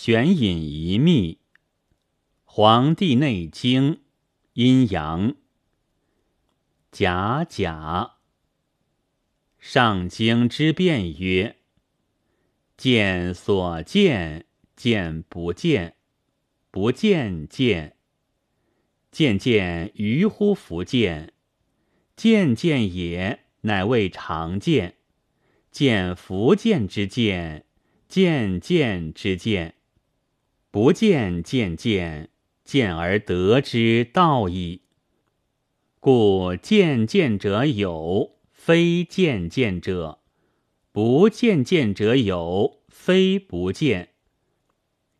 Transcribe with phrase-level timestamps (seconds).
[0.00, 1.34] 玄隐一秘，
[2.44, 3.94] 《黄帝内经》
[4.52, 5.34] 阴阳。
[6.92, 8.12] 甲甲，
[9.58, 11.56] 上经之变曰：
[12.76, 15.96] 见所见，见不见，
[16.70, 17.96] 不见见，
[19.10, 21.32] 见见于乎弗见，
[22.14, 24.94] 见见也，乃谓常见。
[25.72, 27.66] 见弗见之见，
[28.08, 29.74] 见见之见。
[30.70, 32.28] 不见见见，
[32.62, 34.82] 见而得之道矣。
[35.98, 40.18] 故见见者有，非见见者；
[40.92, 44.10] 不见见者有，非不见。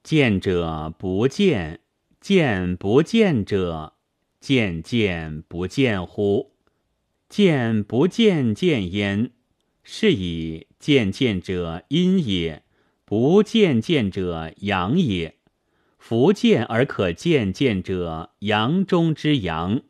[0.03, 1.81] 见者不见，
[2.21, 3.95] 见不见者，
[4.41, 6.53] 见见不见乎？
[7.29, 9.31] 见不见见焉，
[9.83, 12.63] 是以见见者阴也，
[13.07, 15.38] 不见见者阳也。
[16.09, 19.83] 福见而可见见者，阳中之阳；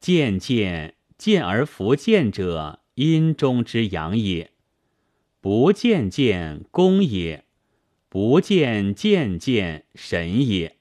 [0.00, 4.52] 见见见而弗见者，阴中之阳也。
[5.42, 7.44] 不见见功也，
[8.08, 10.78] 不见见见神也。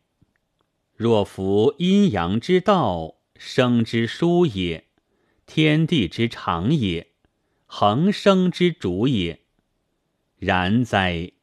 [0.96, 4.86] 若夫阴阳之道，生之书也，
[5.46, 7.08] 天地之常也，
[7.66, 9.42] 恒生之主也。
[10.38, 11.34] 然哉！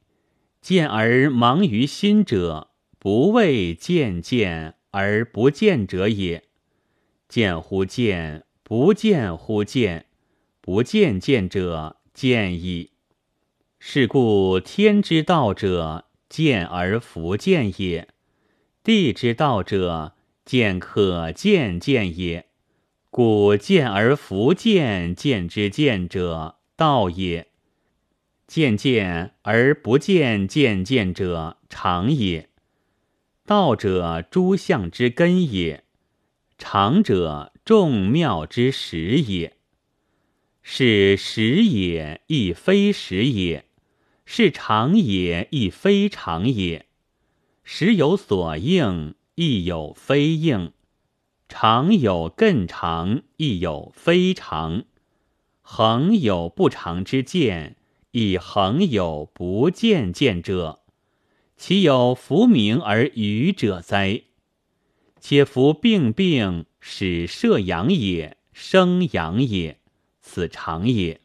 [0.63, 2.70] 见而盲于心者。
[3.03, 6.45] 不为见见而不见者也，
[7.31, 10.05] 见乎见，不见乎见，
[10.61, 12.91] 不见见者见矣。
[13.79, 18.07] 是故天之道者，见而弗见也；
[18.85, 20.13] 地之道者，
[20.45, 22.49] 见可见见也。
[23.09, 27.47] 故见而弗见见之见者，道也；
[28.47, 32.50] 见见而不见见见者，常也。
[33.51, 35.81] 道者，诸相之根也；
[36.57, 39.57] 常者，众妙之始也。
[40.63, 43.65] 是始也，亦非始也；
[44.25, 46.87] 是常也，亦非常也。
[47.65, 50.71] 时有所应，亦有非应；
[51.49, 54.85] 常有更常，亦有非常。
[55.61, 57.75] 恒有不常之见，
[58.13, 60.80] 亦恒有不见见者。
[61.63, 64.23] 其有弗明而愚者哉？
[65.21, 69.79] 且夫病病使摄阳也，生阳也，
[70.23, 71.21] 此常也。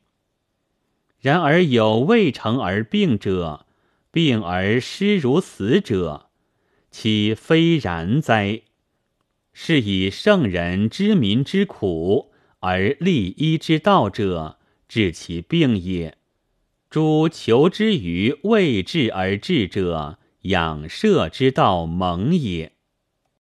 [1.22, 3.66] 然而有未成而病者，
[4.12, 6.28] 病而失如死者，
[6.91, 8.63] 其非然哉？
[9.53, 14.59] 是以圣人知民之苦而立医之道者，
[14.90, 16.18] 治其病也。
[16.90, 20.19] 诸求之于未治而治者。
[20.45, 22.75] 养射之道蒙也。